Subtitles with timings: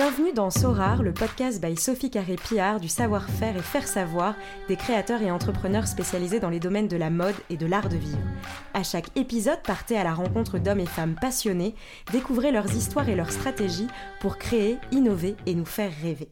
[0.00, 4.36] Bienvenue dans Sorar, le podcast by Sophie Carré-Pillard du savoir-faire et faire savoir
[4.68, 7.96] des créateurs et entrepreneurs spécialisés dans les domaines de la mode et de l'art de
[7.96, 8.20] vivre.
[8.74, 11.74] À chaque épisode, partez à la rencontre d'hommes et femmes passionnés,
[12.12, 13.88] découvrez leurs histoires et leurs stratégies
[14.20, 16.28] pour créer, innover et nous faire rêver.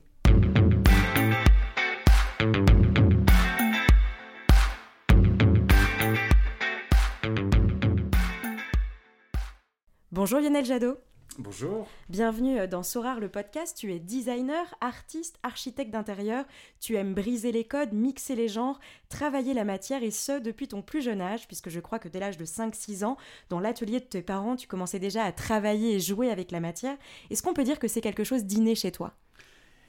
[10.13, 10.99] Bonjour Lionel Jadot.
[11.39, 11.87] Bonjour.
[12.09, 13.77] Bienvenue euh, dans Sorar le podcast.
[13.77, 16.47] Tu es designer, artiste, architecte d'intérieur.
[16.81, 20.81] Tu aimes briser les codes, mixer les genres, travailler la matière et ce depuis ton
[20.81, 23.19] plus jeune âge, puisque je crois que dès l'âge de 5-6 ans,
[23.51, 26.97] dans l'atelier de tes parents, tu commençais déjà à travailler et jouer avec la matière.
[27.29, 29.15] Est-ce qu'on peut dire que c'est quelque chose d'inné chez toi?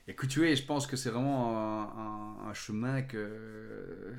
[0.09, 4.13] Écoute, tu je pense que c'est vraiment un, chemin que.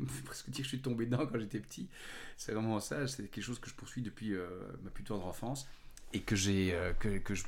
[0.00, 1.88] On peut presque dire que je suis tombé dedans quand j'étais petit.
[2.36, 3.06] C'est vraiment ça.
[3.06, 4.46] C'est quelque chose que je poursuis depuis euh,
[4.82, 5.66] ma plus tendre enfance
[6.14, 6.74] et que j'ai.
[6.74, 7.44] Euh, que, que je,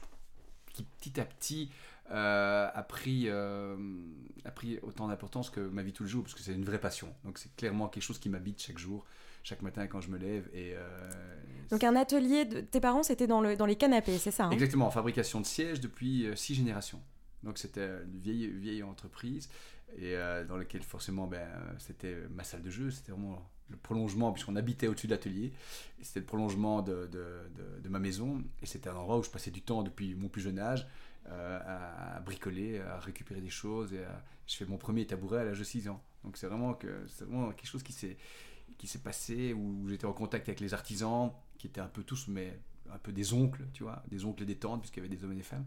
[0.72, 1.70] qui petit à petit
[2.10, 6.40] euh, a, pris, a pris autant d'importance que ma vie tous les jours, parce que
[6.40, 7.14] c'est une vraie passion.
[7.24, 9.06] Donc c'est clairement quelque chose qui m'habite chaque jour
[9.42, 10.50] chaque matin quand je me lève.
[10.52, 10.74] Et,
[11.70, 14.50] Donc un atelier de tes parents, c'était dans, le, dans les canapés, c'est ça hein?
[14.50, 17.00] Exactement, en fabrication de sièges depuis six générations.
[17.44, 19.48] Donc c'était une vieille, vieille entreprise
[19.94, 24.32] et euh, dans laquelle forcément ben, c'était ma salle de jeu, c'était vraiment le prolongement,
[24.32, 25.52] puisqu'on habitait au-dessus de l'atelier,
[26.00, 29.50] c'était le prolongement de, de, de, ma maison, et c'était un endroit où je passais
[29.50, 30.86] du temps depuis mon plus jeune âge
[31.28, 34.04] euh, à, bricoler, à récupérer des choses, et
[34.46, 36.00] je fais mon premier tabouret à l'âge de 6 ans.
[36.24, 38.16] Donc c'est vraiment, que, vraiment quelque chose qui s'est,
[38.78, 42.28] qui s'est passé, où j'étais en contact avec les artisans, qui étaient un peu tous,
[42.28, 42.58] mais
[42.92, 45.24] un peu des oncles, tu vois, des oncles et des tantes, puisqu'il y avait des
[45.24, 45.64] hommes et des femmes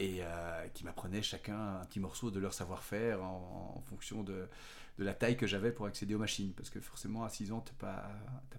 [0.00, 4.48] et euh, qui m'apprenaient chacun un petit morceau de leur savoir-faire en, fonction de,
[4.98, 6.52] de, la taille que j'avais pour accéder aux machines.
[6.54, 8.10] Parce que forcément, à 6 ans, tu n'as pas,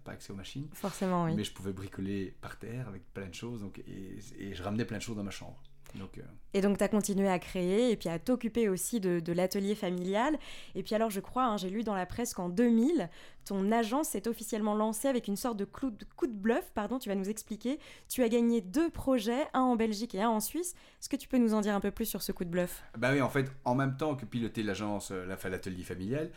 [0.03, 0.67] pas accès aux machines.
[0.73, 1.35] Forcément, oui.
[1.35, 4.85] Mais je pouvais bricoler par terre avec plein de choses donc, et, et je ramenais
[4.85, 5.61] plein de choses dans ma chambre.
[5.99, 6.21] Euh,
[6.53, 10.37] et donc, tu as continué à créer et puis à t'occuper aussi de, l'atelier familial.
[10.75, 13.09] Et puis, alors, je crois, hein, j'ai lu dans la presse qu'en 2000,
[13.45, 16.71] ton agence s'est officiellement lancée avec une sorte de coup, de bluff.
[16.73, 17.79] Pardon, tu vas nous expliquer.
[18.09, 20.73] Tu as gagné deux projets, un en Belgique et un en Suisse.
[20.99, 22.83] Est-ce que tu peux nous en dire un peu plus sur ce coup de bluff?
[22.97, 26.31] Bah oui, en fait, en même temps que piloter l'agence, euh, l'atelier familial,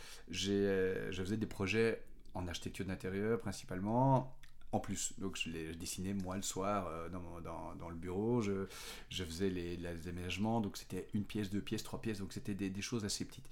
[0.49, 2.01] euh, je faisais des projets
[2.35, 4.35] en architecture d'intérieur principalement,
[4.75, 5.13] en plus.
[5.19, 8.67] Donc je, les, dessinais moi le soir euh, dans, le bureau, je,
[9.11, 13.05] faisais les, aménagements, donc c'était une pièce, deux pièces, trois pièces, donc c'était des, choses
[13.05, 13.49] assez petites.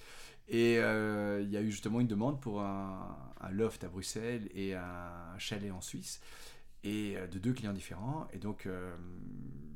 [0.48, 4.50] Et euh, il y a eu justement une demande pour un, un, loft à Bruxelles
[4.54, 6.20] et un chalet en Suisse,
[6.82, 8.26] et euh, de deux clients différents.
[8.32, 8.68] Et donc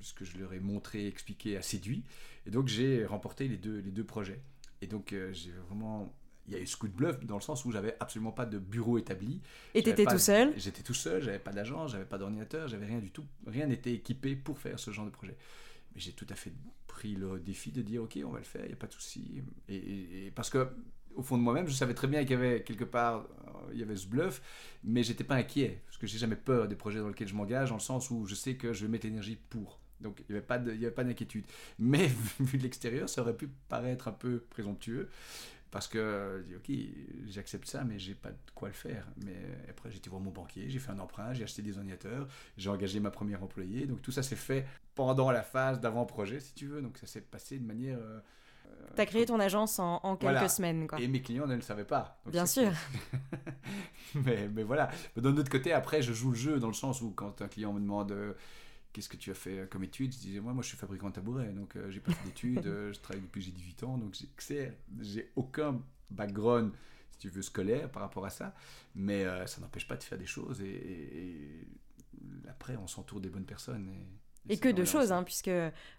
[0.00, 2.02] ce que je leur ai montré, expliqué a séduit.
[2.46, 4.40] Et donc j'ai remporté les deux, les deux projets.
[4.82, 6.12] Et donc j'ai vraiment
[6.46, 8.46] il y a eu ce coup de bluff dans le sens où j'avais absolument pas
[8.46, 9.40] de bureau établi.
[9.74, 10.52] Et tu étais tout seul?
[10.56, 13.92] J'étais tout seul, j'avais pas d'agence, j'avais pas d'ordinateur, j'avais rien du tout, rien n'était
[13.92, 15.36] équipé pour faire ce genre de projet.
[15.94, 16.52] Mais j'ai tout à fait
[16.86, 18.92] pris le défi de dire ok, on va le faire, il n'y a pas de
[18.92, 19.42] souci.
[19.68, 20.68] Et, parce que
[21.14, 23.80] au fond de moi-même, je savais très bien qu'il y avait quelque part, euh, il
[23.80, 24.42] y avait ce bluff,
[24.84, 27.70] mais j'étais pas inquiet parce que j'ai jamais peur des projets dans lesquels je m'engage,
[27.70, 29.80] dans le sens où je sais que je vais mettre l'énergie pour.
[30.00, 31.46] Donc il n'y avait pas d'inquiétude.
[31.78, 32.06] Mais
[32.40, 35.08] vu de l'extérieur, ça aurait pu paraître un peu présomptueux.
[35.76, 39.06] Parce que je dis, ok, j'accepte ça, mais j'ai pas de quoi le faire.
[39.22, 39.36] Mais
[39.68, 42.26] après, j'étais voir mon banquier, j'ai fait un emprunt, j'ai acheté des ordinateurs,
[42.56, 43.84] j'ai engagé ma première employée.
[43.84, 44.64] Donc tout ça s'est fait
[44.94, 46.80] pendant la phase d'avant-projet, si tu veux.
[46.80, 47.98] Donc ça s'est passé de manière.
[47.98, 48.20] Euh,
[48.94, 50.86] tu as créé ton agence en, quelques semaines.
[50.86, 50.98] Quoi.
[50.98, 52.22] Et mes clients ne le savaient pas.
[52.24, 52.72] Bien sûr.
[54.14, 54.88] mais, mais, voilà.
[55.14, 57.74] D'un autre côté, après, je joue le jeu dans le sens où quand un client
[57.74, 58.32] me demande euh,
[58.96, 61.10] qu'est-ce que tu as fait euh, comme études Je disais, moi, moi je suis fabricant
[61.10, 63.98] de tabouret, donc euh, j'ai pas fait d'études, euh, je travaille depuis j'ai 18 ans,
[63.98, 64.16] donc
[65.00, 66.72] j'ai aucun background,
[67.10, 68.54] si tu veux, scolaire par rapport à ça,
[68.94, 71.66] mais ça n'empêche pas de faire des choses et,
[72.48, 73.92] après, on s'entoure des bonnes personnes.
[74.48, 75.50] Et que de choses, hein, puisque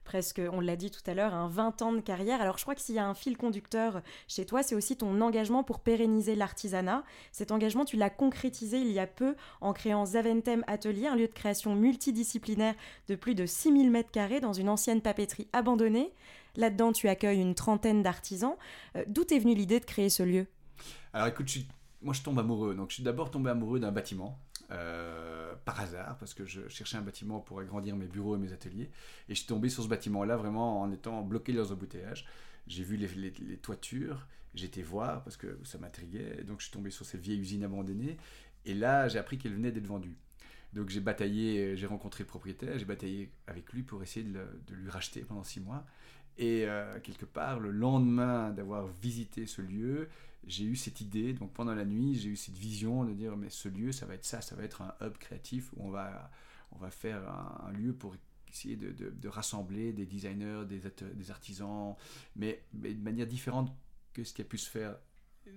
[0.04, 2.42] presque, on l'a dit tout à l'heure, un 20 ans de carrière.
[2.42, 5.22] Alors je crois que s'il y a un fil conducteur chez toi, c'est aussi ton
[5.22, 7.04] engagement pour pérenniser l'artisanat.
[7.32, 11.28] Cet engagement, tu l'as concrétisé il y a peu en créant Zaventem Atelier, un lieu
[11.28, 12.76] de création multidisciplinaire
[13.08, 16.14] de plus de 6000 m2 dans une ancienne papeterie abandonnée.
[16.56, 18.56] Là-dedans, tu accueilles une trentaine d'artisans.
[18.96, 20.48] Euh, d'où est venue l'idée de créer ce lieu?
[21.14, 21.50] Alors écoute,
[22.02, 22.76] moi je tombe amoureux.
[22.76, 24.40] Donc je suis d'abord tombé amoureux d'un bâtiment.
[24.70, 28.52] Euh, par hasard, parce que je cherchais un bâtiment pour agrandir mes bureaux et mes
[28.52, 28.90] ateliers.
[29.30, 32.26] Et je suis tombé sur ce bâtiment-là vraiment en étant bloqué dans un embouteillage.
[32.68, 36.44] J'ai vu les, les, toitures, j'étais voir parce que ça m'intriguait.
[36.44, 38.18] Donc je suis tombé sur cette vieille usine abandonnée.
[38.66, 40.18] Et là, j'ai appris qu'elle venait d'être vendue.
[40.74, 44.34] Donc j'ai bataillé, j'ai rencontré le propriétaire, j'ai bataillé avec lui pour essayer de,
[44.68, 45.86] de lui racheter pendant six mois.
[46.38, 50.08] Et euh, quelque part, le lendemain d'avoir visité ce lieu,
[50.46, 53.50] j'ai eu cette idée, donc pendant la nuit, j'ai eu cette vision de dire, mais
[53.50, 56.32] ce lieu, ça va être ça, ça va être un hub créatif où on va,
[56.72, 58.16] on va faire un, lieu pour
[58.50, 60.82] essayer de, de, rassembler des designers, des,
[61.14, 61.96] des artisans,
[62.36, 63.76] mais, mais, de manière différente
[64.14, 64.98] que ce qui a pu se faire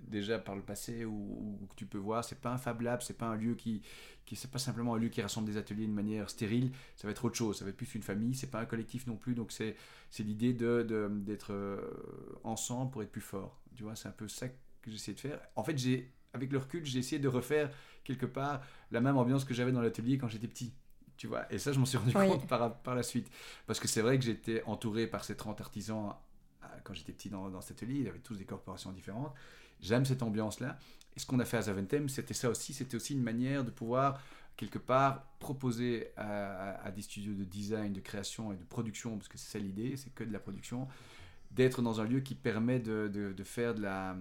[0.07, 2.25] déjà par le passé ou, que tu peux voir.
[2.25, 3.83] C'est pas un Fab Lab c'est pas un lieu qui
[4.25, 6.73] qui c'est pas simplement un lieu qui rassemble des ateliers de manière stérile.
[6.97, 9.07] Ça va être autre chose ça va être plus une famille c'est pas un collectif
[9.07, 9.35] non plus.
[9.35, 9.77] Donc c'est
[10.11, 11.81] c'est l'idée de d'être euh,
[12.45, 13.61] ensemble pour être plus fort.
[13.75, 14.47] Tu vois c'est un peu ça
[14.83, 17.71] que j'essaie de faire en fait j'ai avec le recul j'ai essayé de refaire
[18.05, 20.73] quelque part la même ambiance que j'avais dans l'atelier quand j'étais petit
[21.17, 23.31] tu vois et ça je m'en suis rendu compte par, par la suite
[23.67, 26.15] parce que c'est vrai que j'étais entouré par ces 30 artisans
[26.65, 29.35] euh, quand j'étais petit dans, dans cet atelier, ils avaient tous des corporations différentes.
[29.81, 30.79] J'aime cette ambiance-là.
[31.17, 32.75] Et ce qu'on a fait à Zaventem, c'était ça aussi.
[32.75, 34.21] C'était aussi une manière de pouvoir,
[34.57, 39.39] quelque part, proposer à, des studios de design, de création et de production, parce que
[39.39, 40.87] c'est ça l'idée, c'est que de la production,
[41.51, 44.17] d'être dans un lieu qui permet de, de, faire de la,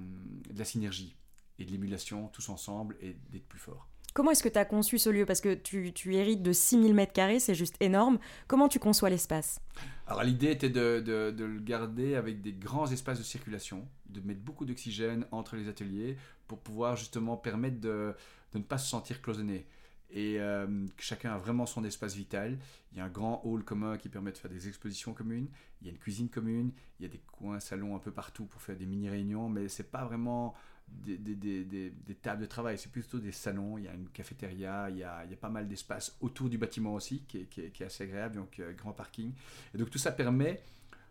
[0.52, 1.16] de la synergie
[1.60, 3.88] et de l'émulation tous ensemble et d'être plus fort.
[4.14, 5.26] Comment est-ce que tu as conçu ce lieu?
[5.26, 8.18] Parce que tu, tu, hérites de 6000 mètres carrés, c'est juste énorme.
[8.48, 9.62] Comment tu conçois l'espace?
[10.08, 14.20] Alors l'idée était de, de, de, le garder avec des grands espaces de circulation, de
[14.22, 16.18] mettre beaucoup d'oxygène entre les ateliers
[16.48, 18.16] pour pouvoir justement permettre de,
[18.54, 19.68] de ne pas se sentir cloisonné.
[20.12, 22.58] Et euh, chacun a vraiment son espace vital.
[22.92, 25.48] Il y a un grand hall commun qui permet de faire des expositions communes.
[25.82, 26.72] Il y a une cuisine commune.
[27.00, 29.50] Il y a des coins salons un peu partout pour faire des mini-réunions.
[29.50, 30.56] Mais c'est pas vraiment
[30.92, 34.10] des, des, des, des, tables de travail, c'est plutôt des salons, il y a une
[34.10, 37.40] cafétéria, il y a, il y a pas mal d'espace autour du bâtiment aussi qui
[37.40, 39.34] est, qui est, assez agréable, donc euh, grand parking.
[39.74, 40.62] Et donc tout ça permet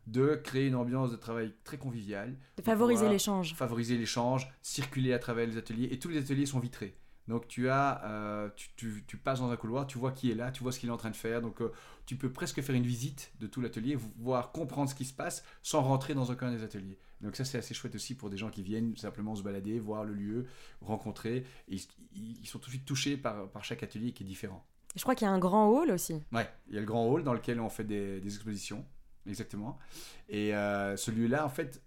[0.07, 2.35] de créer une ambiance de travail très conviviale.
[2.57, 3.55] De favoriser l'échange.
[3.55, 6.95] Favoriser l'échange, circuler à travers les ateliers, et tous les ateliers sont vitrés.
[7.29, 10.35] Donc tu as, euh, tu, tu, tu, passes dans un couloir, tu vois qui est
[10.35, 11.43] là, tu vois ce qu'il est en train de faire.
[11.43, 11.71] Donc euh,
[12.07, 15.45] tu peux presque faire une visite de tout l'atelier, voir comprendre ce qui se passe
[15.63, 16.99] sans rentrer dans aucun des ateliers.
[17.21, 20.05] Donc ça c'est assez chouette aussi pour des gens qui viennent simplement se balader, voir
[20.05, 20.47] le lieu,
[20.81, 21.45] rencontrer.
[21.69, 21.77] Et
[22.15, 24.65] ils, sont tout de suite touchés par, par chaque atelier qui est différent.
[24.97, 26.23] Je crois qu'il y a un grand hall aussi.
[26.33, 28.87] Ouais, il y a le grand hall dans lequel on fait des, des expositions,
[29.27, 29.79] exactement.
[30.31, 31.83] Et euh, ce lieu-là, en fait,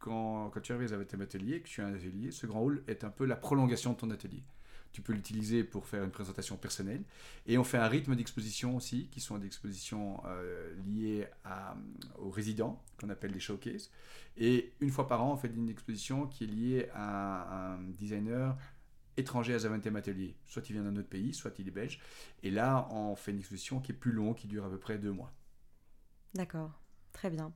[0.00, 2.82] quand, quand tu arrives avec tes ateliers, que tu as un atelier, ce grand hall
[2.88, 4.42] est un peu la prolongation de ton atelier
[4.92, 7.02] tu peux l'utiliser pour faire une présentation personnelle.
[7.46, 11.76] Et on fait un rythme d'exposition aussi, qui sont des expositions euh, liées à,
[12.18, 13.90] aux résidents, qu'on appelle des showcases.
[14.36, 18.56] Et une fois par an, on fait une exposition qui est liée à un designer
[19.16, 20.36] étranger à Zaventem Atelier.
[20.46, 22.00] Soit il vient d'un autre pays, soit il est belge.
[22.42, 24.98] Et là, on fait une exposition qui est plus longue, qui dure à peu près
[24.98, 25.32] deux mois.
[26.34, 26.81] D'accord.
[27.12, 27.52] Très bien.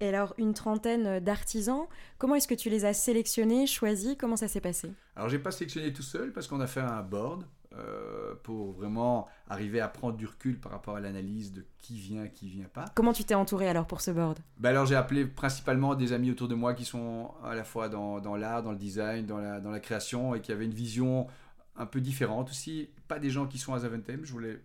[0.00, 1.86] Et alors, une trentaine d'artisans,
[2.18, 4.16] comment est-ce que tu les as sélectionnés, choisis?
[4.18, 4.92] Comment ça s'est passé?
[5.16, 7.44] Alors, j'ai pas sélectionné tout seul parce qu'on a fait un board
[7.76, 12.28] euh, pour vraiment arriver à prendre du recul par rapport à l'analyse de qui vient,
[12.28, 12.86] qui vient pas.
[12.94, 14.38] Comment tu t'es entouré alors pour ce board?
[14.58, 17.88] Ben Alors, j'ai appelé principalement des amis autour de moi qui sont à la fois
[17.88, 20.74] dans, dans l'art, dans le design, dans la, dans la création et qui avaient une
[20.74, 21.26] vision
[21.78, 22.90] un peu différente aussi.
[23.06, 24.60] Pas des gens qui sont à Zaventem, je voulais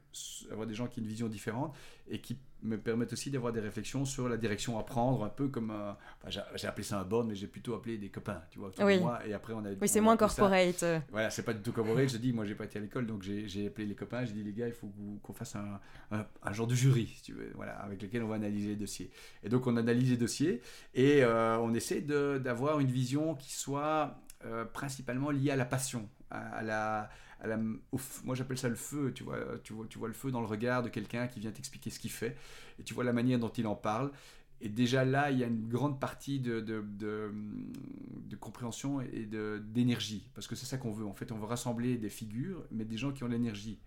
[0.51, 1.74] avoir des gens qui ont une vision différente
[2.10, 5.48] et qui me permettent aussi d'avoir des réflexions sur la direction à prendre, un peu
[5.50, 8.71] comme un, j'ai appelé ça un board, mais j'ai plutôt appelé des copains, tu vois,
[8.81, 9.00] oui.
[9.00, 9.69] moi, et après on a.
[9.81, 10.86] Oui, c'est moins corporate.
[11.12, 12.10] Voilà, c'est pas du tout corporate.
[12.10, 14.44] je dis, moi, j'ai pas été à l'école, donc j'ai appelé les copains, j'ai dit,
[14.44, 15.80] les gars, il faut qu'on fasse un,
[16.12, 19.12] un, genre de jury, si tu veux, voilà, avec lequel on va analyser les dossiers.
[19.44, 20.62] Et donc on analyse les dossiers
[20.94, 26.10] et euh, on essaie d'avoir une vision qui soit euh, principalement liée à la passion,
[26.30, 27.10] à, la,
[28.24, 30.48] moi j'appelle ça le feu, tu vois, tu vois, tu vois le feu dans le
[30.48, 32.36] regard de quelqu'un qui vient t'expliquer ce qu'il fait,
[32.79, 34.12] et tu vois la manière dont il en parle.
[34.62, 39.27] Et déjà là, il y a une grande partie de, de, de, compréhension et
[39.62, 41.06] d'énergie, parce que c'est ça qu'on veut.
[41.06, 43.79] En fait, on veut rassembler des figures, mais des gens qui ont l'énergie.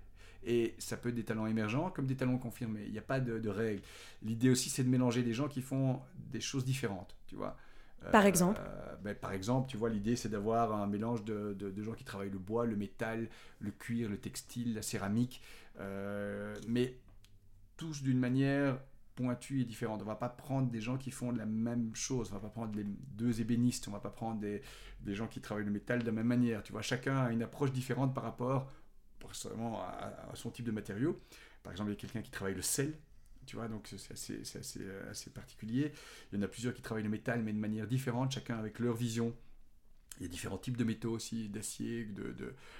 [0.44, 2.84] Et ça peut être des talents émergents comme des talents confirmés.
[2.86, 3.82] Il n'y a pas de, de règle.
[4.22, 6.00] L'idée aussi, c'est de mélanger des gens qui font
[6.30, 7.56] des choses différentes, tu vois.
[8.12, 8.60] Par euh, exemple
[9.02, 12.30] ben, Par exemple, tu vois, l'idée c'est d'avoir un mélange de, de, gens qui travaillent
[12.30, 13.28] le bois, le métal,
[13.60, 15.42] le cuir, le textile, la céramique,
[15.80, 16.98] euh, mais
[17.76, 18.78] tous d'une manière
[19.14, 20.02] pointue et différente.
[20.02, 22.74] On va pas prendre des gens qui font la même chose, on va pas prendre
[22.76, 24.62] les deux ébénistes, on va pas prendre des,
[25.00, 26.62] des gens qui travaillent le métal de la même manière.
[26.62, 28.70] Tu vois, chacun a une approche différente par rapport
[29.24, 31.20] à, à son type de matériau.
[31.62, 32.94] Par exemple, il y a quelqu'un qui travaille le sel,
[33.46, 35.92] tu vois, donc c'est assez, assez, euh, assez, particulier.
[36.32, 38.78] Il y en a plusieurs qui travaillent le métal, mais de manière différente, chacun avec
[38.78, 39.34] leur vision.
[40.18, 42.08] Il y a différents types de métaux aussi, d'acier,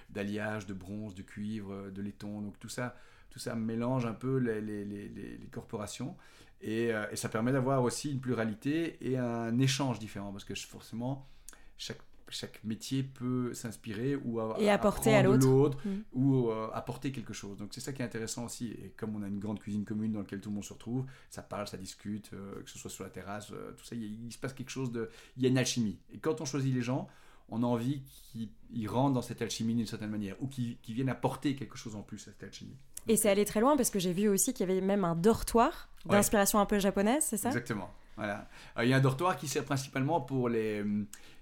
[0.09, 2.41] d'alliage, de, de, bronze, de cuivre, de laiton.
[2.41, 2.97] Donc tout ça,
[3.31, 6.17] tout ça mélange un peu les, les, les, les corporations.
[6.63, 10.33] Et, euh, et, ça permet d'avoir aussi une pluralité et un échange différent.
[10.33, 11.29] Parce que forcément,
[11.77, 16.03] chaque chaque métier peut s'inspirer ou et apporter à l'autre mm.
[16.13, 17.57] ou euh, apporter quelque chose.
[17.57, 18.69] Donc c'est ça qui est intéressant aussi.
[18.73, 21.07] Et comme on a une grande cuisine commune dans laquelle tout le monde se retrouve,
[21.31, 24.33] ça parle, ça discute, euh, que ce soit sur la terrasse, euh, tout ça, il,
[24.33, 25.09] se passe quelque chose de...
[25.37, 25.99] Il y a une alchimie.
[26.13, 27.09] Et quand on choisit les gens,
[27.49, 28.03] on a envie
[28.33, 32.03] qu'ils rentrent dans cette alchimie d'une certaine manière, ou qu'ils viennent apporter quelque chose en
[32.03, 32.77] plus à cette alchimie.
[33.09, 35.15] Et c'est allé très loin parce que j'ai vu aussi qu'il y avait même un
[35.15, 37.49] dortoir d'inspiration un peu japonaise, c'est ça?
[37.49, 37.89] Exactement.
[38.17, 38.49] Voilà.
[38.83, 40.83] il y a un dortoir qui sert principalement pour les,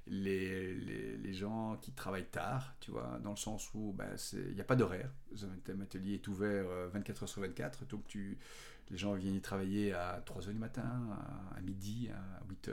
[0.07, 0.75] les,
[1.17, 4.65] les, gens qui travaillent tard, tu vois, dans le sens où ben, il n'y a
[4.65, 5.11] pas d'horaire.
[5.69, 8.37] Un atelier est ouvert 24 euh, heures sur 24, donc tu,
[8.91, 10.83] les gens viennent y travailler à 3 h du matin,
[11.57, 12.73] à, midi, à 8 h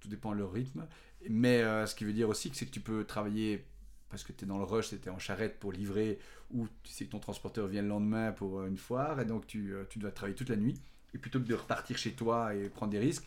[0.00, 0.86] tout dépend de leur rythme.
[1.30, 3.64] Mais euh, ce qui veut dire aussi que c'est que tu peux travailler
[4.10, 6.18] parce que tu es dans le rush, tu en charrette pour livrer,
[6.52, 9.46] ou tu sais que ton transporteur vient le lendemain pour euh, une foire, et donc
[9.46, 10.80] tu, tu dois travailler toute la nuit.
[11.14, 13.24] Et plutôt que de repartir chez toi et prendre des risques,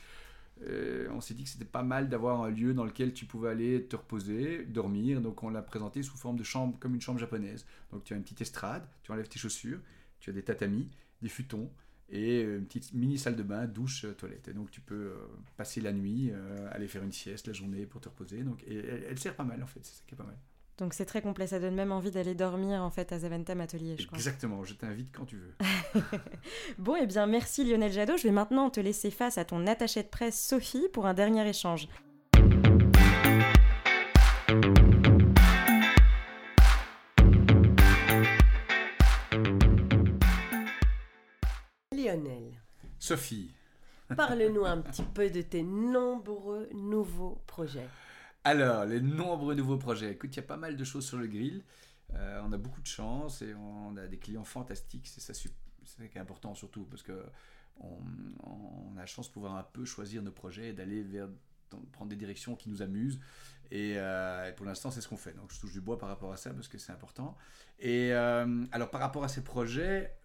[0.64, 3.50] euh, on s'est dit que c'était pas mal d'avoir un lieu dans lequel tu pouvais
[3.50, 5.22] aller te reposer, dormir.
[5.22, 7.66] Donc on l'a présenté sous forme de chambre, comme une chambre japonaise.
[7.92, 9.80] Donc tu as une petite estrade, tu enlèves tes chaussures,
[10.20, 10.90] tu as des tatamis,
[11.22, 11.70] des futons
[12.10, 14.48] et une petite mini salle de bain, douche, euh, toilette.
[14.48, 15.18] Et donc tu peux euh,
[15.58, 16.32] passer la nuit,
[16.72, 18.44] aller faire une sieste la journée pour te reposer.
[18.44, 18.78] Donc, et
[19.10, 20.38] elle sert pas mal en fait, c'est ça qui est pas mal.
[20.78, 23.96] Donc c'est très complet, ça donne même envie d'aller dormir en fait à Zaventem Atelier,
[23.98, 24.18] je crois.
[24.18, 25.54] Exactement, je t'invite quand tu veux.
[26.78, 29.66] bon, et eh bien merci Lionel Jadot, je vais maintenant te laisser face à ton
[29.66, 31.88] attachée de presse Sophie pour un dernier échange.
[41.92, 42.54] Lionel.
[43.00, 43.52] Sophie.
[44.16, 47.90] Parle-nous un petit peu de tes nombreux nouveaux projets.
[48.44, 50.12] Alors, les nombreux nouveaux projets.
[50.12, 51.64] Écoute, il y a pas mal de choses sur le grill.
[52.14, 55.08] Euh, on a beaucoup de chance et on a des clients fantastiques.
[55.08, 57.26] C'est ça, qui est important surtout parce que
[57.80, 61.28] on, a la chance de pouvoir un peu choisir nos projets et d'aller vers
[61.92, 63.20] prendre des directions qui nous amusent.
[63.74, 65.34] Euh, et, pour l'instant, c'est ce qu'on fait.
[65.34, 67.36] Donc, je touche du bois par rapport à ça parce que c'est important.
[67.80, 70.18] Et euh, alors, par rapport à ces projets,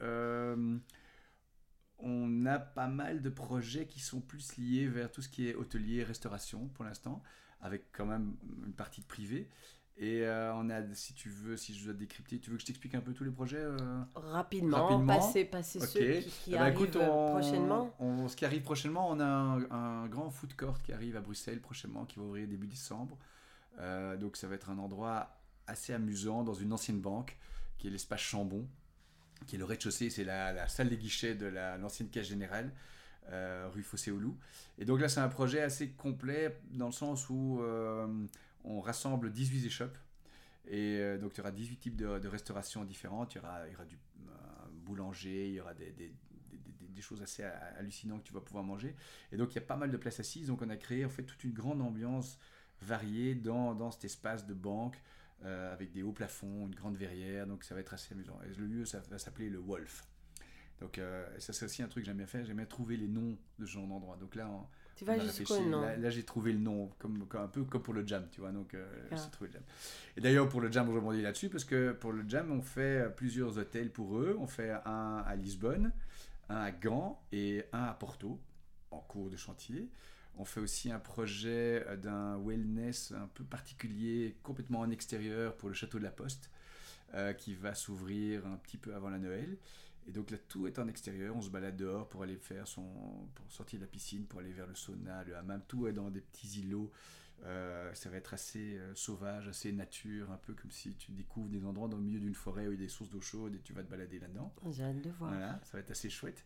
[1.98, 5.54] on a pas mal de projets qui sont plus liés vers tout ce qui est
[5.54, 7.22] hôtelier, restauration pour l'instant
[7.62, 8.34] avec quand même
[8.66, 9.48] une partie de privé.
[9.98, 12.66] Et euh, on a, si tu veux, si je dois décrypter, tu veux que je
[12.66, 13.76] t'explique un peu tous les projets euh,
[14.14, 17.94] Rapidement, Rapidement, passer, passer ceux qui, qui eh ben, arrivent prochainement.
[18.26, 22.06] ce qui arrive prochainement, on a un, grand food court qui arrive à Bruxelles prochainement,
[22.06, 23.18] qui va ouvrir début décembre.
[23.78, 25.28] Euh, donc ça va être un endroit
[25.66, 27.36] assez amusant dans une ancienne banque,
[27.78, 28.66] qui est l'espace Chambon,
[29.46, 32.72] qui est le rez-de-chaussée, c'est la, la, salle des guichets de l'ancienne caisse générale.
[33.30, 34.36] Euh, rue Fossé-Oulou.
[34.78, 38.06] Et donc là, c'est un projet assez complet dans le sens où euh,
[38.64, 39.96] on rassemble 18 échoppes.
[40.66, 43.34] Et euh, donc, tu auras 18 types de, restauration différentes.
[43.34, 43.96] Il y aura, il y aura du
[44.84, 46.12] boulanger, il y aura des, des,
[46.80, 47.44] des, choses assez
[47.78, 48.96] hallucinantes que tu vas pouvoir manger.
[49.30, 50.48] Et donc, il y a pas mal de places assises.
[50.48, 52.38] Donc, on a créé en fait toute une grande ambiance
[52.80, 55.00] variée dans, dans cet espace de banque.
[55.44, 58.38] avec des hauts plafonds, une grande verrière, donc ça va être assez amusant.
[58.44, 60.04] Et le lieu, ça va s'appeler le Wolf.
[60.82, 63.06] Donc euh, ça c'est aussi un truc que j'aime bien faire, j'aime bien trouver les
[63.06, 64.16] noms de ce genre d'endroits.
[64.16, 64.50] Donc là,
[64.96, 65.16] tu vas.
[65.16, 68.50] Là, j'ai trouvé le nom, comme, un peu comme pour le jam, tu vois.
[68.50, 69.14] Donc euh, ah.
[69.14, 69.62] j'ai trouvé le jam.
[70.16, 73.14] Et d'ailleurs pour le jam, je rebondis là-dessus parce que pour le jam, on fait
[73.16, 74.36] plusieurs hôtels pour eux.
[74.40, 75.92] On fait un à Lisbonne,
[76.48, 78.40] un à Gand et un à Porto
[78.90, 79.88] en cours de chantier.
[80.36, 85.74] On fait aussi un projet d'un wellness un peu particulier, complètement en extérieur pour le
[85.74, 86.50] château de la Poste,
[87.14, 89.58] euh, qui va s'ouvrir un petit peu avant la Noël.
[90.08, 91.36] Et donc là, tout est en extérieur.
[91.36, 92.84] On se balade dehors pour aller faire son.
[93.34, 95.62] pour sortir de la piscine, pour aller vers le sauna, le hammam.
[95.68, 96.90] Tout est dans des petits îlots.
[97.44, 101.48] Euh, ça va être assez euh, sauvage, assez nature, un peu comme si tu découvres
[101.48, 103.54] des endroits dans le milieu d'une forêt où il y a des sources d'eau chaude
[103.54, 104.54] et tu vas te balader là-dedans.
[104.70, 105.32] J'ai hâte de voir.
[105.32, 106.44] Voilà, ça va être assez chouette.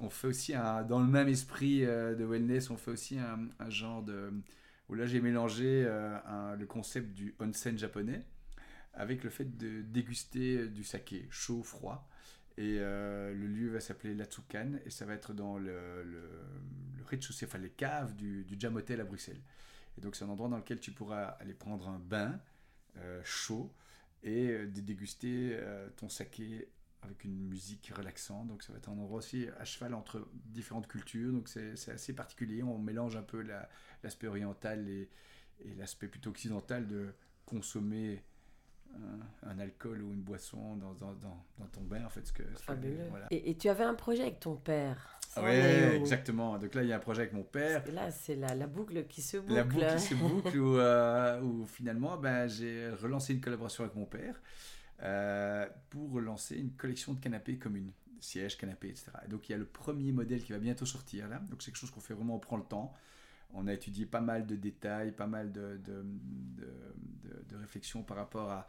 [0.00, 3.70] On fait aussi, un, dans le même esprit euh, de wellness, on fait aussi un,
[3.70, 4.32] genre de.
[4.88, 8.24] où là j'ai mélangé le concept du onsen japonais
[8.94, 12.08] avec le fait de déguster du saké chaud, froid.
[12.56, 16.04] Et euh, le lieu va s'appeler Latsukan et ça va être dans le,
[17.06, 19.40] rez-de-chaussée, enfin les caves du, du, Jam Hotel à Bruxelles.
[19.96, 22.40] Et donc c'est un endroit dans lequel tu pourras aller prendre un bain
[22.96, 23.72] euh, chaud
[24.24, 25.56] et euh, déguster
[25.96, 26.68] ton saké
[27.02, 28.48] avec une musique relaxante.
[28.48, 31.32] Donc ça va être un endroit aussi à cheval entre différentes cultures.
[31.32, 32.64] Donc c'est assez particulier.
[32.64, 33.40] On mélange un peu
[34.02, 35.08] l'aspect oriental et,
[35.60, 37.14] et l'aspect plutôt occidental de
[37.46, 38.24] consommer
[39.46, 42.26] un, alcool ou une boisson dans, dans, dans, ton bain, en fait.
[42.26, 42.42] Ce que,
[43.10, 43.26] Voilà.
[43.30, 45.20] Et, tu avais un projet avec ton père.
[45.36, 46.58] Oui, exactement.
[46.58, 47.84] Donc là, il y a un projet avec mon père.
[47.92, 49.54] là, c'est la, la, boucle qui se boucle.
[49.54, 53.94] La boucle qui se boucle où, euh, où finalement, ben, j'ai relancé une collaboration avec
[53.94, 54.40] mon père
[55.02, 57.92] euh, pour relancer une collection de canapés communes.
[58.20, 59.12] Sièges, canapés, etc.
[59.24, 61.38] Et donc il y a le premier modèle qui va bientôt sortir là.
[61.50, 62.92] Donc c'est quelque chose qu'on fait vraiment, on prend le temps.
[63.54, 68.16] On a étudié pas mal de détails, pas mal de, de, de, de réflexions par
[68.16, 68.66] rapport à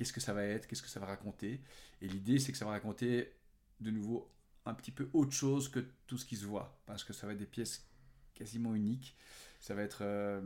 [0.00, 1.60] qu'est-ce que ça va être, qu'est-ce que ça va raconter.
[2.00, 3.34] Et l'idée, c'est que ça va raconter
[3.80, 4.30] de nouveau
[4.64, 7.34] un petit peu autre chose que tout ce qui se voit, parce que ça va
[7.34, 7.86] être des pièces
[8.34, 9.14] quasiment uniques.
[9.60, 10.40] Ça va être euh,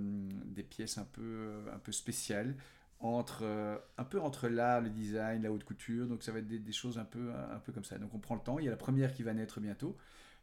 [0.44, 2.56] des pièces un peu, un peu spéciales,
[2.98, 6.08] entre, euh, un peu entre l'art, le design, la haute couture.
[6.08, 7.96] Donc ça va être des, choses un peu, un peu comme ça.
[7.96, 8.58] Donc on prend le temps.
[8.58, 9.96] Il y a la première qui va naître bientôt.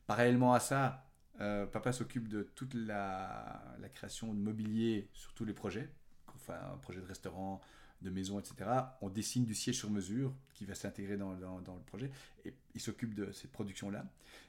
[0.08, 1.06] Parallèlement à ça,
[1.42, 5.90] euh, papa s'occupe de toute la, la création de mobilier sur tous les projets.
[6.34, 7.60] Enfin, un projet de restaurant,
[8.02, 8.56] de maison, etc.
[9.02, 12.12] On dessine du siège sur mesure qui va s'intégrer dans, dans, dans le projet
[12.46, 14.06] et il s'occupe de cette production-là.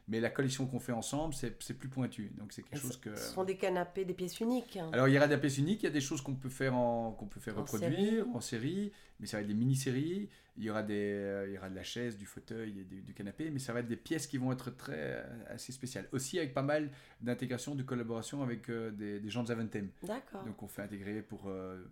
[0.09, 2.31] Mais la collection qu'on fait ensemble, c'est plus pointu.
[2.37, 3.15] Donc c'est quelque Et chose que.
[3.17, 4.77] Ce sont des canapés, des pièces uniques.
[4.77, 4.91] hein.
[4.93, 6.75] Alors il y aura des pièces uniques, il y a des choses qu'on peut faire
[6.75, 10.29] en qu'on peut faire En reproduire en série, mais ça va être des mini-séries.
[10.59, 13.01] Il y aura des euh, il y aura de la chaise, du fauteuil et du,
[13.03, 16.09] du canapé, mais ça va être des pièces qui vont être très euh, assez spéciales.
[16.13, 16.91] Aussi avec pas mal
[17.21, 19.89] d'intégration, de collaboration avec euh, des, des gens de Zaventem.
[20.03, 20.45] D'accord.
[20.45, 21.83] Donc on fait intégrer pour euh,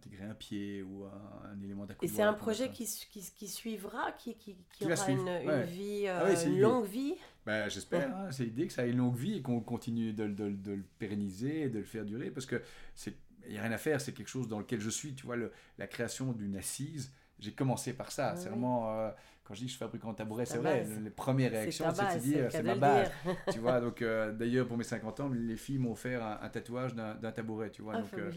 [0.00, 2.16] intégrer un pied ou un, un élément Et d'accoudoir.
[2.16, 6.46] c'est un projet qui, qui, qui suivra, qui, qui, aura une, une vie, Ah euh,
[6.46, 7.14] une longue vie.
[7.46, 10.24] Ben, J'espère, hein, c'est l'idée que ça ait une longue vie et qu'on continue de,
[10.24, 12.62] le- de de le pérenniser et de le faire durer parce que
[12.94, 13.14] c'est
[13.46, 15.14] il n'y a rien à faire, c'est quelque chose dans lequel je suis.
[15.14, 18.30] Tu vois, le- la création d'une assise, j'ai commencé par ça.
[18.32, 19.10] Ah c'est vraiment, euh,
[19.50, 20.78] quand je dis que je fabrique en tabouret, Ta c'est vrai.
[20.82, 21.00] base.
[21.02, 23.10] Les premières réactions, c'est de se base, dire, c'est ma de base.
[23.52, 26.48] tu vois, donc euh, d'ailleurs, pour mes 50 ans, les filles m'ont offert un, un
[26.50, 28.30] tatouage d'un tabouret, tu vois, Ah, donc, euh,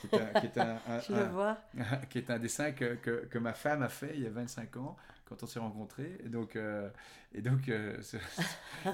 [0.00, 1.56] qui est un, qui est un- un- Je un- le vois.
[2.10, 4.76] qui est un dessin que, que, que ma femme a fait il y a 25
[4.78, 6.18] ans quand on s'est rencontrés.
[6.24, 6.88] Et donc, euh,
[7.32, 7.96] et donc euh,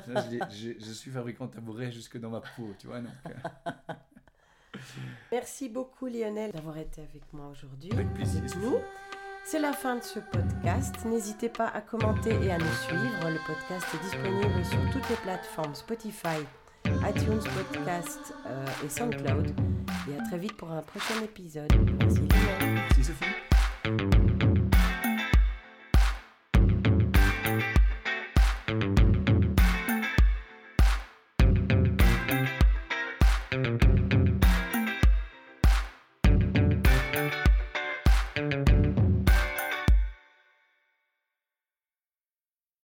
[0.51, 3.01] je, suis fabricant de tabouret jusque dans ma peau, tu vois.
[3.01, 3.93] Donc, euh,
[5.33, 7.91] Merci beaucoup Lionel d'avoir été avec moi aujourd'hui.
[7.93, 8.43] avec plaisir.
[8.43, 8.77] avec nous.
[9.45, 10.95] C'est la fin de ce podcast.
[11.05, 13.29] N'hésitez pas à commenter et à nous suivre.
[13.29, 16.39] Le podcast est disponible sur toutes les plateformes Spotify,
[16.87, 19.55] iTunes Podcast euh, et SoundCloud.
[20.11, 21.73] Et à très vite pour un prochain épisode.
[21.99, 22.23] Merci.
[22.61, 24.22] Merci Sophie.